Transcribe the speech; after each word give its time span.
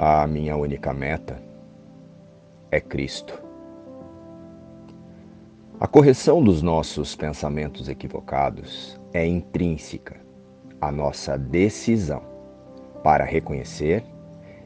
A 0.00 0.28
minha 0.28 0.56
única 0.56 0.94
meta 0.94 1.42
é 2.70 2.80
Cristo. 2.80 3.42
A 5.80 5.88
correção 5.88 6.40
dos 6.40 6.62
nossos 6.62 7.16
pensamentos 7.16 7.88
equivocados 7.88 8.96
é 9.12 9.26
intrínseca 9.26 10.20
à 10.80 10.92
nossa 10.92 11.36
decisão 11.36 12.22
para 13.02 13.24
reconhecer 13.24 14.04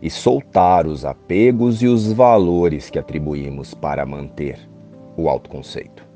e 0.02 0.10
soltar 0.10 0.86
os 0.86 1.02
apegos 1.02 1.82
e 1.82 1.86
os 1.86 2.12
valores 2.12 2.90
que 2.90 2.98
atribuímos 2.98 3.72
para 3.72 4.04
manter 4.04 4.58
o 5.16 5.30
autoconceito. 5.30 6.06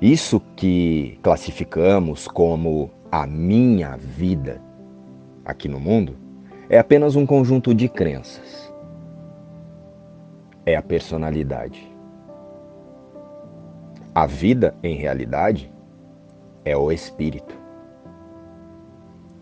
Isso 0.00 0.40
que 0.54 1.18
classificamos 1.24 2.28
como 2.28 2.88
a 3.10 3.26
minha 3.26 3.96
vida 3.96 4.62
aqui 5.44 5.68
no 5.68 5.80
mundo 5.80 6.29
é 6.70 6.78
apenas 6.78 7.16
um 7.16 7.26
conjunto 7.26 7.74
de 7.74 7.88
crenças. 7.88 8.72
É 10.64 10.76
a 10.76 10.82
personalidade. 10.82 11.92
A 14.14 14.24
vida, 14.24 14.72
em 14.80 14.94
realidade, 14.94 15.68
é 16.64 16.76
o 16.76 16.92
espírito. 16.92 17.58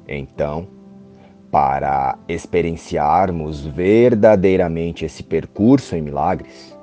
Então, 0.08 0.66
para 1.50 2.18
experienciarmos 2.26 3.66
verdadeiramente 3.66 5.04
esse 5.04 5.22
percurso 5.22 5.94
em 5.94 6.00
milagres, 6.00 6.74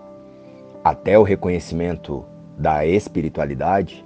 até 0.83 1.17
o 1.17 1.23
reconhecimento 1.23 2.23
da 2.55 2.85
espiritualidade 2.85 4.05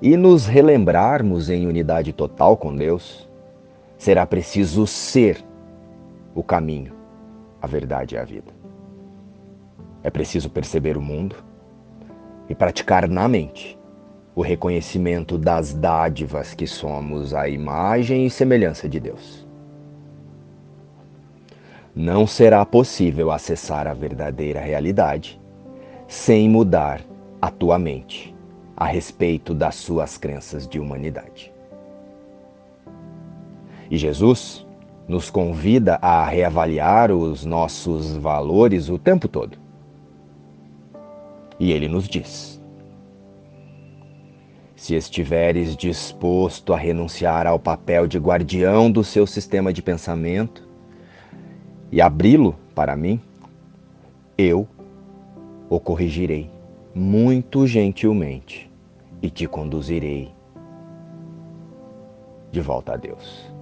e 0.00 0.16
nos 0.16 0.46
relembrarmos 0.46 1.50
em 1.50 1.66
unidade 1.66 2.14
total 2.14 2.56
com 2.56 2.74
Deus, 2.74 3.25
será 3.98 4.26
preciso 4.26 4.86
ser 4.86 5.44
o 6.34 6.42
caminho, 6.42 6.92
a 7.60 7.66
verdade 7.66 8.14
e 8.14 8.18
a 8.18 8.24
vida. 8.24 8.52
É 10.02 10.10
preciso 10.10 10.50
perceber 10.50 10.96
o 10.96 11.02
mundo 11.02 11.36
e 12.48 12.54
praticar 12.54 13.08
na 13.08 13.26
mente 13.26 13.78
o 14.34 14.42
reconhecimento 14.42 15.38
das 15.38 15.72
dádivas 15.72 16.54
que 16.54 16.66
somos 16.66 17.32
a 17.32 17.48
imagem 17.48 18.26
e 18.26 18.30
semelhança 18.30 18.88
de 18.88 19.00
Deus. 19.00 19.46
Não 21.94 22.26
será 22.26 22.64
possível 22.66 23.30
acessar 23.32 23.86
a 23.86 23.94
verdadeira 23.94 24.60
realidade 24.60 25.40
sem 26.06 26.48
mudar 26.48 27.00
a 27.40 27.50
tua 27.50 27.78
mente 27.78 28.36
a 28.76 28.84
respeito 28.84 29.54
das 29.54 29.76
suas 29.76 30.18
crenças 30.18 30.68
de 30.68 30.78
humanidade. 30.78 31.55
E 33.90 33.96
Jesus 33.96 34.66
nos 35.08 35.30
convida 35.30 35.98
a 36.02 36.24
reavaliar 36.26 37.12
os 37.12 37.44
nossos 37.44 38.16
valores 38.16 38.88
o 38.88 38.98
tempo 38.98 39.28
todo. 39.28 39.58
E 41.58 41.72
ele 41.72 41.88
nos 41.88 42.08
diz: 42.08 42.60
Se 44.74 44.94
estiveres 44.94 45.76
disposto 45.76 46.74
a 46.74 46.76
renunciar 46.76 47.46
ao 47.46 47.58
papel 47.58 48.06
de 48.06 48.18
guardião 48.18 48.90
do 48.90 49.04
seu 49.04 49.26
sistema 49.26 49.72
de 49.72 49.82
pensamento 49.82 50.68
e 51.90 52.00
abri-lo 52.00 52.56
para 52.74 52.96
mim, 52.96 53.20
eu 54.36 54.68
o 55.68 55.80
corrigirei 55.80 56.50
muito 56.94 57.66
gentilmente 57.66 58.70
e 59.22 59.30
te 59.30 59.46
conduzirei 59.46 60.30
de 62.50 62.60
volta 62.60 62.94
a 62.94 62.96
Deus. 62.96 63.55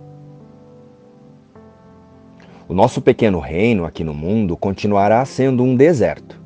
O 2.66 2.72
nosso 2.72 3.02
pequeno 3.02 3.40
reino 3.40 3.84
aqui 3.84 4.02
no 4.02 4.14
mundo 4.14 4.56
continuará 4.56 5.22
sendo 5.26 5.62
um 5.62 5.76
deserto, 5.76 6.40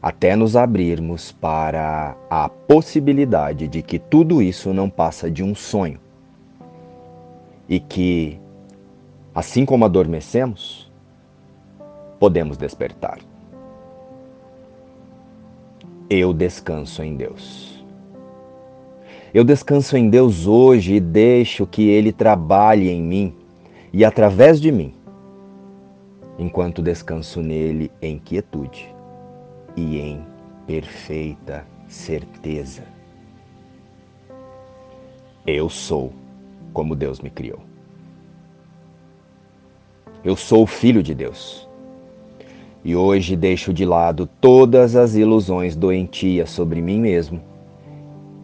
até 0.00 0.36
nos 0.36 0.56
abrirmos 0.56 1.32
para 1.32 2.14
a 2.28 2.50
possibilidade 2.50 3.66
de 3.66 3.80
que 3.80 3.98
tudo 3.98 4.42
isso 4.42 4.74
não 4.74 4.90
passa 4.90 5.30
de 5.30 5.42
um 5.42 5.54
sonho 5.54 5.98
e 7.66 7.80
que, 7.80 8.38
assim 9.34 9.64
como 9.64 9.86
adormecemos, 9.86 10.92
podemos 12.18 12.58
despertar. 12.58 13.20
Eu 16.10 16.34
descanso 16.34 17.02
em 17.02 17.16
Deus. 17.16 17.82
Eu 19.32 19.44
descanso 19.44 19.96
em 19.96 20.10
Deus 20.10 20.46
hoje 20.46 20.96
e 20.96 21.00
deixo 21.00 21.66
que 21.66 21.88
Ele 21.88 22.12
trabalhe 22.12 22.90
em 22.90 23.00
mim 23.00 23.39
e 23.92 24.04
através 24.04 24.60
de 24.60 24.70
mim, 24.70 24.94
enquanto 26.38 26.82
descanso 26.82 27.42
nele 27.42 27.90
em 28.00 28.18
quietude 28.18 28.88
e 29.76 29.98
em 29.98 30.24
perfeita 30.66 31.66
certeza. 31.88 32.82
Eu 35.46 35.68
sou 35.68 36.12
como 36.72 36.94
Deus 36.94 37.20
me 37.20 37.30
criou. 37.30 37.58
Eu 40.22 40.36
sou 40.36 40.66
Filho 40.66 41.02
de 41.02 41.14
Deus 41.14 41.68
e 42.84 42.94
hoje 42.94 43.36
deixo 43.36 43.72
de 43.72 43.84
lado 43.84 44.26
todas 44.40 44.94
as 44.94 45.14
ilusões 45.14 45.74
doentias 45.74 46.50
sobre 46.50 46.80
mim 46.80 47.00
mesmo 47.00 47.42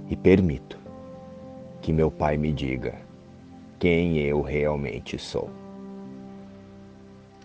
e 0.08 0.16
permito 0.16 0.78
que 1.80 1.92
meu 1.92 2.10
Pai 2.10 2.36
me 2.36 2.52
diga 2.52 3.05
quem 3.78 4.18
eu 4.18 4.40
realmente 4.40 5.18
sou. 5.18 5.50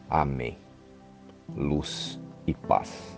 Amém. 0.10 0.58
Luz 1.56 2.20
e 2.48 2.54
paz. 2.54 3.18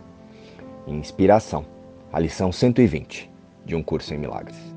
Inspiração. 0.87 1.65
A 2.11 2.19
lição 2.19 2.51
120 2.51 3.29
de 3.65 3.75
um 3.75 3.83
curso 3.83 4.13
em 4.13 4.17
milagres. 4.17 4.72